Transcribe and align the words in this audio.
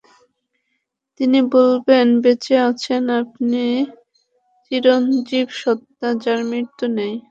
তিনি 1.19 1.39
বলবেন, 1.55 2.07
বেঁচে 2.23 2.55
আছেন 2.69 3.03
আপনি 3.21 3.63
চিরঞ্জীব 4.65 5.47
সত্তা, 5.61 6.07
যার 6.23 6.39
মৃত্যু 6.51 6.85
নেই। 6.97 7.13